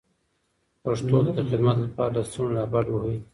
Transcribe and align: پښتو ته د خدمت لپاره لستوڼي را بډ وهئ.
پښتو 0.83 1.17
ته 1.25 1.31
د 1.37 1.39
خدمت 1.49 1.77
لپاره 1.85 2.11
لستوڼي 2.15 2.53
را 2.57 2.63
بډ 2.73 2.85
وهئ. 2.89 3.17